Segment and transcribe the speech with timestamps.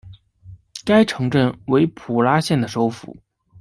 [0.83, 3.15] 该城镇为普拉县的首府。